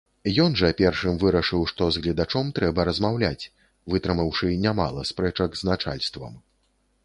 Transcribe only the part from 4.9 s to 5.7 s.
спрэчак